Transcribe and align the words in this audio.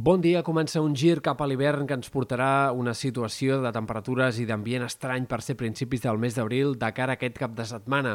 Bon 0.00 0.22
dia, 0.24 0.40
comença 0.40 0.80
un 0.80 0.94
gir 0.96 1.18
cap 1.20 1.42
a 1.44 1.46
l'hivern 1.50 1.84
que 1.84 1.92
ens 1.98 2.08
portarà 2.08 2.70
una 2.72 2.94
situació 2.96 3.58
de 3.60 3.68
temperatures 3.74 4.38
i 4.40 4.46
d'ambient 4.48 4.86
estrany 4.86 5.26
per 5.28 5.42
ser 5.44 5.58
principis 5.60 6.00
del 6.00 6.16
mes 6.16 6.38
d'abril 6.38 6.70
de 6.80 6.88
cara 6.96 7.12
a 7.12 7.18
aquest 7.18 7.36
cap 7.36 7.52
de 7.58 7.66
setmana. 7.68 8.14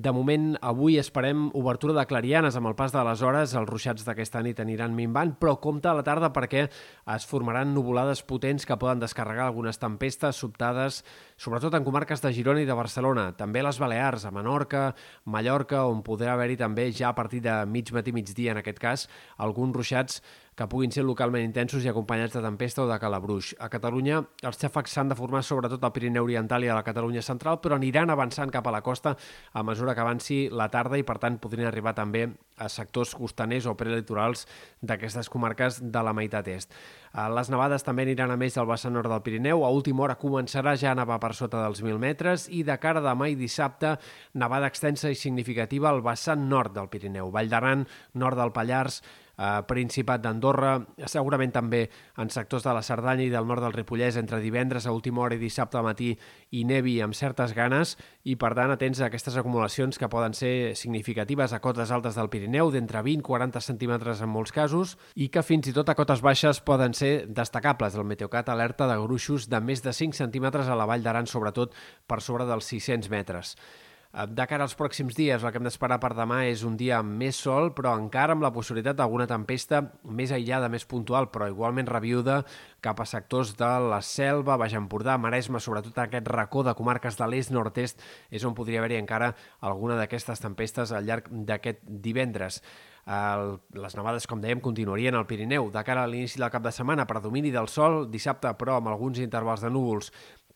De 0.00 0.14
moment, 0.16 0.54
avui 0.64 0.96
esperem 0.96 1.50
obertura 1.52 1.92
de 1.98 2.06
clarianes 2.08 2.56
amb 2.56 2.70
el 2.70 2.76
pas 2.78 2.94
de 2.94 3.02
les 3.04 3.20
hores, 3.20 3.52
els 3.52 3.68
ruixats 3.68 4.06
d'aquesta 4.06 4.40
nit 4.46 4.62
aniran 4.64 4.94
minvant, 4.96 5.34
però 5.36 5.58
compta 5.60 5.90
a 5.90 5.98
la 5.98 6.06
tarda 6.06 6.30
perquè 6.32 6.62
es 6.70 7.28
formaran 7.28 7.74
nuvolades 7.76 8.24
potents 8.24 8.64
que 8.64 8.80
poden 8.80 9.04
descarregar 9.04 9.50
algunes 9.50 9.76
tempestes 9.76 10.40
sobtades, 10.40 11.02
sobretot 11.36 11.76
en 11.76 11.84
comarques 11.84 12.24
de 12.24 12.32
Girona 12.32 12.64
i 12.64 12.70
de 12.70 12.78
Barcelona, 12.80 13.26
també 13.36 13.60
les 13.60 13.82
Balears, 13.82 14.24
a 14.24 14.32
Menorca, 14.32 14.86
Mallorca, 15.26 15.84
on 15.84 16.00
podrà 16.00 16.32
haver-hi 16.38 16.56
també 16.64 16.88
ja 16.96 17.12
a 17.12 17.18
partir 17.20 17.44
de 17.44 17.60
mig 17.68 17.92
matí, 17.92 18.16
migdia 18.16 18.56
en 18.56 18.64
aquest 18.64 18.80
cas, 18.80 19.08
alguns 19.36 19.76
ruixats 19.76 20.24
que 20.56 20.66
puguin 20.72 20.92
ser 20.92 21.04
localment 21.04 21.44
intensos 21.44 21.84
i 21.84 21.90
acompanyats 21.90 22.32
de 22.32 22.40
tempesta 22.40 22.80
o 22.82 22.88
de 22.88 22.96
calabruix. 22.98 23.52
A 23.60 23.68
Catalunya 23.68 24.22
els 24.48 24.56
xàfecs 24.56 24.94
s'han 24.96 25.12
de 25.12 25.18
formar 25.18 25.42
sobretot 25.44 25.84
al 25.84 25.92
Pirineu 25.92 26.24
Oriental 26.24 26.64
i 26.64 26.70
a 26.72 26.78
la 26.78 26.84
Catalunya 26.86 27.20
Central, 27.22 27.60
però 27.60 27.76
aniran 27.76 28.10
avançant 28.10 28.50
cap 28.52 28.66
a 28.66 28.72
la 28.72 28.80
costa 28.80 29.12
a 29.52 29.62
mesura 29.62 29.94
que 29.94 30.00
avanci 30.00 30.38
la 30.48 30.70
tarda 30.72 30.96
i, 30.96 31.04
per 31.04 31.18
tant, 31.20 31.36
podrien 31.42 31.68
arribar 31.68 31.92
també 31.94 32.24
a 32.56 32.70
sectors 32.72 33.12
costaners 33.14 33.66
o 33.68 33.74
prelitorals 33.76 34.46
d'aquestes 34.80 35.28
comarques 35.28 35.82
de 35.84 36.02
la 36.02 36.14
meitat 36.16 36.48
est. 36.48 36.72
Eh, 37.12 37.28
les 37.36 37.52
nevades 37.52 37.84
també 37.84 38.06
aniran 38.06 38.32
a 38.32 38.38
més 38.40 38.56
al 38.56 38.68
vessant 38.70 38.96
nord 38.96 39.12
del 39.12 39.20
Pirineu. 39.26 39.64
A 39.64 39.74
última 39.76 40.06
hora 40.06 40.16
començarà 40.16 40.72
ja 40.80 40.94
a 40.94 40.96
nevar 40.96 41.20
per 41.20 41.34
sota 41.36 41.66
dels 41.66 41.84
1.000 41.84 42.00
metres 42.00 42.48
i 42.48 42.62
de 42.64 42.78
cara 42.80 43.04
a 43.04 43.06
demà 43.10 43.28
i 43.28 43.36
dissabte, 43.36 43.98
nevada 44.32 44.72
extensa 44.72 45.12
i 45.12 45.20
significativa 45.20 45.92
al 45.92 46.00
vessant 46.00 46.48
nord 46.48 46.72
del 46.76 46.88
Pirineu. 46.88 47.28
Vall 47.30 47.52
d'Aran, 47.52 47.84
nord 48.14 48.40
del 48.40 48.56
Pallars, 48.56 49.02
eh, 49.36 49.62
Principat 49.68 50.22
d'Andorra, 50.24 50.78
segurament 51.06 51.52
també 51.54 51.86
en 52.20 52.30
sectors 52.32 52.64
de 52.66 52.74
la 52.74 52.82
Cerdanya 52.82 53.26
i 53.26 53.32
del 53.32 53.46
nord 53.48 53.64
del 53.64 53.74
Ripollès 53.76 54.18
entre 54.20 54.40
divendres 54.40 54.86
a 54.86 54.94
última 54.96 55.22
hora 55.22 55.36
i 55.36 55.42
dissabte 55.42 55.78
al 55.78 55.86
matí 55.86 56.12
i 56.50 56.64
nevi 56.64 56.98
amb 57.04 57.16
certes 57.16 57.54
ganes 57.56 57.96
i 58.24 58.36
per 58.40 58.52
tant 58.58 58.72
atents 58.74 59.00
a 59.00 59.08
aquestes 59.10 59.36
acumulacions 59.36 59.98
que 59.98 60.10
poden 60.12 60.34
ser 60.34 60.74
significatives 60.76 61.52
a 61.52 61.60
cotes 61.64 61.92
altes 61.94 62.16
del 62.18 62.30
Pirineu 62.32 62.70
d'entre 62.74 63.02
20 63.02 63.20
i 63.20 63.26
40 63.26 63.64
centímetres 63.64 64.22
en 64.22 64.32
molts 64.32 64.54
casos 64.54 64.96
i 65.14 65.28
que 65.28 65.44
fins 65.46 65.68
i 65.68 65.74
tot 65.76 65.88
a 65.88 65.96
cotes 65.98 66.22
baixes 66.24 66.60
poden 66.60 66.94
ser 66.94 67.26
destacables. 67.28 67.94
El 67.96 68.08
Meteocat 68.08 68.48
alerta 68.48 68.88
de 68.88 68.98
gruixos 69.02 69.50
de 69.50 69.60
més 69.60 69.82
de 69.82 69.92
5 69.92 70.16
centímetres 70.16 70.68
a 70.68 70.76
la 70.78 70.86
Vall 70.88 71.04
d'Aran, 71.04 71.26
sobretot 71.26 71.74
per 72.06 72.20
sobre 72.22 72.46
dels 72.48 72.68
600 72.72 73.10
metres. 73.12 73.56
Eh, 74.12 74.26
de 74.28 74.46
cara 74.48 74.64
als 74.64 74.76
pròxims 74.78 75.16
dies, 75.16 75.42
el 75.42 75.52
que 75.52 75.60
hem 75.60 75.66
d'esperar 75.66 75.98
per 76.02 76.12
demà 76.16 76.42
és 76.48 76.62
un 76.66 76.76
dia 76.78 77.00
amb 77.00 77.18
més 77.20 77.38
sol, 77.42 77.72
però 77.76 77.96
encara 77.98 78.36
amb 78.36 78.44
la 78.44 78.52
possibilitat 78.54 78.98
d'alguna 78.98 79.28
tempesta 79.30 79.82
més 80.04 80.32
aïllada, 80.32 80.70
més 80.72 80.86
puntual, 80.88 81.30
però 81.32 81.48
igualment 81.50 81.90
reviuda 81.90 82.42
cap 82.84 83.00
a 83.02 83.08
sectors 83.08 83.54
de 83.58 83.70
la 83.90 84.00
Selva, 84.02 84.56
Baix 84.56 84.76
Empordà, 84.78 85.18
Maresme, 85.18 85.60
sobretot 85.60 85.98
aquest 85.98 86.28
racó 86.32 86.64
de 86.66 86.74
comarques 86.78 87.18
de 87.18 87.28
l'est-nord-est, 87.28 88.02
és 88.30 88.44
on 88.44 88.54
podria 88.54 88.82
haver-hi 88.82 89.00
encara 89.02 89.34
alguna 89.60 89.98
d'aquestes 90.00 90.42
tempestes 90.44 90.92
al 90.92 91.08
llarg 91.08 91.30
d'aquest 91.30 91.82
divendres. 91.84 92.62
El, 93.06 93.60
les 93.78 93.94
nevades, 93.94 94.24
com 94.26 94.40
dèiem, 94.42 94.58
continuarien 94.58 95.14
al 95.14 95.28
Pirineu. 95.30 95.68
De 95.70 95.82
cara 95.86 96.02
a 96.02 96.10
l'inici 96.10 96.40
del 96.42 96.50
cap 96.50 96.64
de 96.64 96.72
setmana, 96.74 97.06
predomini 97.06 97.52
del 97.54 97.68
sol, 97.70 98.04
dissabte, 98.10 98.50
però 98.58 98.80
amb 98.80 98.90
alguns 98.90 99.20
intervals 99.22 99.62
de 99.62 99.70
núvols 99.70 100.10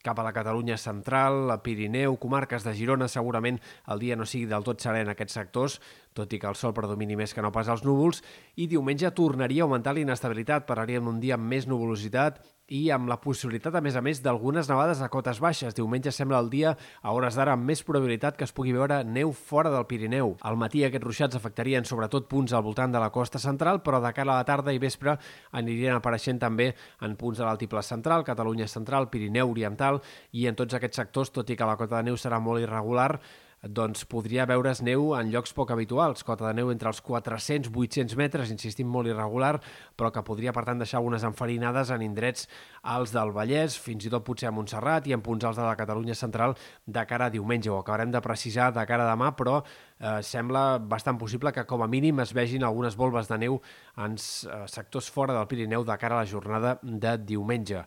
cap 0.05 0.19
a 0.19 0.25
la 0.25 0.33
Catalunya 0.33 0.79
central, 0.81 1.47
la 1.49 1.59
Pirineu, 1.63 2.17
comarques 2.21 2.65
de 2.65 2.75
Girona, 2.77 3.09
segurament 3.09 3.61
el 3.93 4.01
dia 4.01 4.17
no 4.17 4.27
sigui 4.29 4.49
del 4.49 4.65
tot 4.65 4.81
serè 4.81 5.03
en 5.05 5.13
aquests 5.13 5.37
sectors, 5.37 5.81
tot 6.17 6.33
i 6.33 6.41
que 6.41 6.49
el 6.49 6.57
sol 6.57 6.75
predomini 6.77 7.19
més 7.21 7.35
que 7.37 7.45
no 7.45 7.53
pas 7.53 7.69
els 7.69 7.85
núvols, 7.85 8.23
i 8.57 8.69
diumenge 8.71 9.13
tornaria 9.17 9.65
a 9.65 9.69
augmentar 9.69 9.95
l'inestabilitat, 9.97 10.67
parlaríem 10.69 11.05
d'un 11.05 11.21
dia 11.21 11.37
amb 11.37 11.53
més 11.53 11.69
nuvolositat 11.69 12.41
i 12.71 12.87
amb 12.95 13.11
la 13.11 13.19
possibilitat, 13.21 13.75
a 13.75 13.83
més 13.83 13.97
a 13.99 14.03
més, 14.05 14.21
d'algunes 14.23 14.69
nevades 14.71 15.03
a 15.03 15.09
cotes 15.11 15.41
baixes. 15.43 15.75
Diumenge 15.75 16.13
sembla 16.15 16.39
el 16.39 16.51
dia, 16.53 16.77
a 17.03 17.15
hores 17.15 17.35
d'ara, 17.37 17.57
amb 17.59 17.67
més 17.67 17.83
probabilitat 17.87 18.39
que 18.39 18.47
es 18.47 18.55
pugui 18.55 18.73
veure 18.77 19.03
neu 19.05 19.35
fora 19.35 19.73
del 19.75 19.89
Pirineu. 19.91 20.37
Al 20.47 20.59
matí 20.61 20.85
aquests 20.87 21.07
ruixats 21.07 21.39
afectarien 21.41 21.85
sobretot 21.85 22.29
punts 22.31 22.55
al 22.55 22.65
voltant 22.67 22.95
de 22.95 23.03
la 23.03 23.11
costa 23.11 23.43
central, 23.43 23.83
però 23.83 24.01
de 24.01 24.15
cara 24.15 24.37
a 24.37 24.41
la 24.41 24.49
tarda 24.49 24.73
i 24.73 24.79
vespre 24.83 25.17
anirien 25.51 25.99
apareixent 25.99 26.39
també 26.41 26.71
en 27.03 27.19
punts 27.19 27.43
de 27.43 27.47
l'altiplà 27.49 27.83
central, 27.83 28.25
Catalunya 28.25 28.71
central, 28.71 29.11
Pirineu 29.11 29.51
oriental 29.51 30.01
i 30.33 30.47
en 30.47 30.55
tots 30.55 30.79
aquests 30.79 31.03
sectors, 31.03 31.35
tot 31.35 31.51
i 31.51 31.59
que 31.59 31.67
la 31.67 31.79
cota 31.81 31.99
de 31.99 32.11
neu 32.11 32.19
serà 32.21 32.39
molt 32.39 32.63
irregular, 32.63 33.17
doncs 33.63 34.07
podria 34.09 34.47
veure's 34.49 34.81
neu 34.81 35.11
en 35.19 35.29
llocs 35.33 35.53
poc 35.53 35.71
habituals, 35.75 36.23
cota 36.25 36.47
de 36.49 36.55
neu 36.57 36.71
entre 36.73 36.89
els 36.89 37.03
400-800 37.05 38.17
metres, 38.17 38.53
insistim, 38.55 38.89
molt 38.89 39.11
irregular, 39.11 39.59
però 39.97 40.09
que 40.15 40.23
podria, 40.25 40.55
per 40.57 40.65
tant, 40.65 40.81
deixar 40.81 40.99
algunes 41.01 41.27
enfarinades 41.29 41.93
en 41.93 42.05
indrets 42.07 42.47
alts 42.81 43.13
del 43.13 43.35
Vallès, 43.37 43.77
fins 43.77 44.07
i 44.09 44.13
tot 44.13 44.25
potser 44.25 44.49
a 44.49 44.55
Montserrat 44.57 45.11
i 45.11 45.17
en 45.17 45.21
punts 45.25 45.45
alts 45.45 45.61
de 45.61 45.67
la 45.67 45.77
Catalunya 45.77 46.17
central 46.17 46.57
de 46.87 47.05
cara 47.05 47.29
a 47.29 47.35
diumenge. 47.35 47.69
Ho 47.69 47.83
acabarem 47.83 48.15
de 48.15 48.25
precisar 48.25 48.71
de 48.73 48.87
cara 48.89 49.05
a 49.05 49.11
demà, 49.13 49.35
però 49.37 49.59
eh, 49.61 50.23
sembla 50.25 50.79
bastant 50.81 51.21
possible 51.21 51.53
que 51.53 51.67
com 51.69 51.85
a 51.85 51.91
mínim 51.91 52.25
es 52.25 52.33
vegin 52.33 52.65
algunes 52.65 52.97
volves 52.97 53.29
de 53.29 53.39
neu 53.45 53.61
en 54.01 54.17
eh, 54.17 54.65
sectors 54.73 55.13
fora 55.13 55.37
del 55.37 55.49
Pirineu 55.51 55.85
de 55.85 56.01
cara 56.01 56.17
a 56.17 56.25
la 56.25 56.33
jornada 56.33 56.79
de 56.81 57.17
diumenge. 57.29 57.85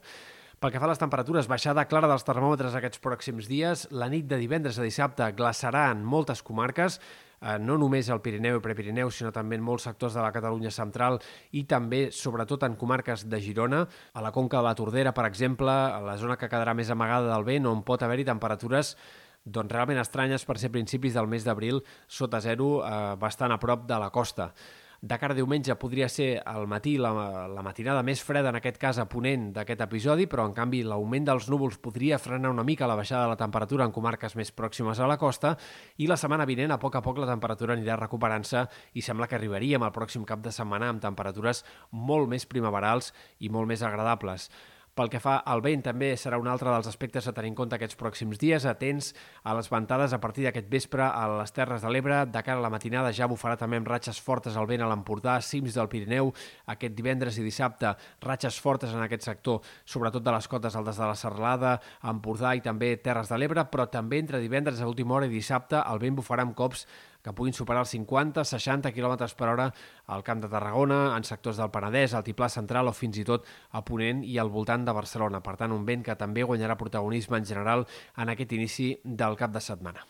Pel 0.64 0.72
que 0.72 0.80
fa 0.80 0.86
a 0.88 0.94
les 0.94 1.02
temperatures, 1.02 1.48
baixada 1.52 1.84
clara 1.92 2.08
dels 2.08 2.24
termòmetres 2.24 2.78
aquests 2.80 3.02
pròxims 3.04 3.50
dies. 3.52 3.82
La 3.92 4.08
nit 4.08 4.30
de 4.30 4.38
divendres 4.40 4.78
a 4.80 4.86
dissabte 4.86 5.26
glaçarà 5.36 5.90
en 5.92 6.06
moltes 6.08 6.40
comarques, 6.40 6.96
eh, 7.42 7.58
no 7.60 7.76
només 7.76 8.08
al 8.08 8.22
Pirineu 8.24 8.62
i 8.62 8.62
Prepirineu, 8.64 9.12
sinó 9.12 9.34
també 9.36 9.58
en 9.60 9.66
molts 9.68 9.84
sectors 9.90 10.16
de 10.16 10.22
la 10.24 10.32
Catalunya 10.32 10.72
central 10.72 11.20
i 11.52 11.66
també, 11.68 12.14
sobretot, 12.16 12.64
en 12.64 12.78
comarques 12.80 13.28
de 13.28 13.42
Girona, 13.44 13.82
a 14.14 14.24
la 14.24 14.32
Conca 14.32 14.62
de 14.62 14.64
la 14.64 14.74
Tordera, 14.74 15.12
per 15.12 15.26
exemple, 15.28 15.68
a 15.68 16.00
la 16.00 16.16
zona 16.16 16.38
que 16.38 16.48
quedarà 16.48 16.72
més 16.74 16.90
amagada 16.90 17.34
del 17.34 17.44
vent, 17.44 17.68
on 17.68 17.84
pot 17.84 18.02
haver-hi 18.02 18.24
temperatures 18.24 18.96
doncs 19.44 19.76
realment 19.76 20.00
estranyes 20.00 20.48
per 20.48 20.56
ser 20.60 20.72
principis 20.72 21.20
del 21.20 21.28
mes 21.28 21.44
d'abril 21.44 21.84
sota 22.08 22.40
zero, 22.40 22.88
eh, 22.88 23.18
bastant 23.20 23.52
a 23.52 23.60
prop 23.60 23.84
de 23.86 24.00
la 24.00 24.12
costa. 24.12 24.54
De 25.04 25.18
cara 25.20 25.34
a 25.34 25.36
diumenge 25.36 25.74
podria 25.76 26.06
ser 26.08 26.38
al 26.48 26.64
matí 26.72 26.94
la, 26.96 27.10
la 27.52 27.64
matinada 27.66 28.06
més 28.08 28.22
freda, 28.24 28.54
en 28.54 28.56
aquest 28.56 28.78
cas 28.80 29.02
a 29.02 29.04
ponent 29.12 29.50
d'aquest 29.52 29.82
episodi, 29.84 30.30
però 30.32 30.46
en 30.48 30.54
canvi 30.56 30.80
l'augment 30.88 31.26
dels 31.28 31.50
núvols 31.52 31.76
podria 31.84 32.16
frenar 32.24 32.54
una 32.54 32.64
mica 32.64 32.88
la 32.88 32.96
baixada 32.96 33.26
de 33.26 33.34
la 33.34 33.40
temperatura 33.42 33.84
en 33.84 33.92
comarques 33.92 34.38
més 34.40 34.54
pròximes 34.56 35.02
a 35.04 35.10
la 35.12 35.18
costa 35.20 35.58
i 36.00 36.08
la 36.08 36.16
setmana 36.16 36.48
vinent 36.48 36.72
a 36.72 36.78
poc 36.80 36.96
a 36.96 37.02
poc 37.04 37.20
la 37.20 37.28
temperatura 37.28 37.76
anirà 37.76 37.98
recuperant-se 38.00 38.64
i 38.96 39.04
sembla 39.04 39.28
que 39.28 39.36
arribaríem 39.36 39.84
al 39.84 39.92
pròxim 39.92 40.24
cap 40.24 40.40
de 40.40 40.56
setmana 40.56 40.88
amb 40.94 41.04
temperatures 41.04 41.66
molt 41.92 42.32
més 42.32 42.48
primaverals 42.48 43.12
i 43.44 43.52
molt 43.52 43.68
més 43.68 43.84
agradables. 43.84 44.48
Pel 44.94 45.10
que 45.10 45.18
fa 45.18 45.40
al 45.50 45.64
vent, 45.66 45.82
també 45.82 46.12
serà 46.22 46.38
un 46.38 46.46
altre 46.46 46.70
dels 46.70 46.86
aspectes 46.86 47.26
a 47.26 47.32
tenir 47.34 47.50
en 47.50 47.56
compte 47.58 47.74
aquests 47.74 47.98
pròxims 47.98 48.38
dies. 48.38 48.68
Atents 48.70 49.08
a 49.42 49.56
les 49.58 49.66
ventades 49.72 50.14
a 50.14 50.20
partir 50.22 50.44
d'aquest 50.46 50.68
vespre 50.70 51.08
a 51.08 51.24
les 51.32 51.54
Terres 51.56 51.82
de 51.82 51.90
l'Ebre. 51.90 52.20
De 52.30 52.44
cara 52.46 52.62
a 52.62 52.62
la 52.62 52.70
matinada 52.70 53.10
ja 53.10 53.26
bufarà 53.26 53.58
també 53.58 53.80
amb 53.82 53.90
ratxes 53.90 54.20
fortes 54.22 54.54
al 54.54 54.68
vent 54.70 54.84
a 54.86 54.90
l'Empordà, 54.92 55.40
cims 55.42 55.74
del 55.74 55.90
Pirineu. 55.90 56.30
Aquest 56.70 56.94
divendres 56.94 57.40
i 57.42 57.46
dissabte, 57.48 57.96
ratxes 58.22 58.60
fortes 58.62 58.94
en 58.94 59.02
aquest 59.02 59.26
sector, 59.26 59.66
sobretot 59.84 60.22
de 60.22 60.36
les 60.36 60.50
cotes 60.52 60.78
altes 60.78 61.02
de 61.02 61.08
la 61.10 61.18
Serralada, 61.18 61.80
Empordà 62.14 62.54
i 62.54 62.62
també 62.62 62.92
Terres 63.02 63.34
de 63.34 63.42
l'Ebre, 63.42 63.66
però 63.74 63.88
també 63.90 64.22
entre 64.22 64.44
divendres 64.46 64.78
a 64.78 64.92
última 64.92 65.18
hora 65.18 65.26
i 65.26 65.34
dissabte 65.34 65.82
el 65.82 66.06
vent 66.06 66.22
bufarà 66.22 66.46
amb 66.46 66.54
cops 66.54 66.86
que 67.24 67.34
puguin 67.34 67.56
superar 67.56 67.86
els 67.86 67.94
50-60 67.96 68.94
km 68.94 69.16
per 69.40 69.50
hora 69.50 69.70
al 70.14 70.24
Camp 70.28 70.44
de 70.44 70.52
Tarragona, 70.52 71.02
en 71.18 71.28
sectors 71.28 71.62
del 71.62 71.72
Penedès, 71.74 72.14
Altiplà 72.14 72.50
Central 72.52 72.92
o 72.92 72.96
fins 72.96 73.20
i 73.22 73.28
tot 73.28 73.48
a 73.72 73.84
Ponent 73.88 74.24
i 74.28 74.38
al 74.38 74.52
voltant 74.54 74.86
de 74.86 74.96
Barcelona. 74.96 75.44
Per 75.44 75.56
tant, 75.60 75.72
un 75.72 75.86
vent 75.88 76.04
que 76.04 76.18
també 76.20 76.44
guanyarà 76.44 76.78
protagonisme 76.80 77.40
en 77.40 77.48
general 77.48 77.88
en 78.18 78.34
aquest 78.36 78.60
inici 78.60 78.94
del 79.04 79.40
cap 79.40 79.56
de 79.56 79.64
setmana. 79.64 80.06